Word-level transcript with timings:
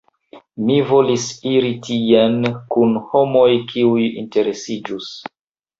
Mi 0.69 0.77
volis 0.91 1.25
iri 1.51 1.69
tien 1.89 2.41
kun 2.77 2.99
homoj, 3.13 3.47
kiuj 3.75 4.11
interesiĝus. 4.27 5.17